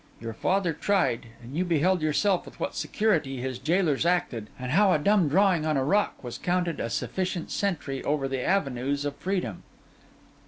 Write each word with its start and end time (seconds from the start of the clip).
Your 0.19 0.33
father 0.33 0.73
tried; 0.73 1.27
and 1.43 1.55
you 1.55 1.63
beheld 1.63 2.01
yourself 2.01 2.43
with 2.47 2.59
what 2.59 2.73
security 2.73 3.37
his 3.39 3.59
jailers 3.59 4.03
acted, 4.03 4.47
and 4.57 4.71
how 4.71 4.91
a 4.93 4.97
dumb 4.97 5.29
drawing 5.29 5.63
on 5.63 5.77
a 5.77 5.83
rock 5.83 6.23
was 6.23 6.39
counted 6.39 6.79
a 6.79 6.89
sufficient 6.89 7.51
sentry 7.51 8.03
over 8.03 8.27
the 8.27 8.41
avenues 8.41 9.05
of 9.05 9.15
freedom. 9.17 9.61